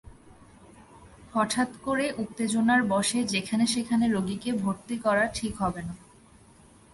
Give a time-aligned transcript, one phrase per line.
[1.33, 5.93] হঠাৎ করে উত্তেজনার বশে যেখানেসেখানে রোগীকে ভর্তি করা ঠিক হবে না।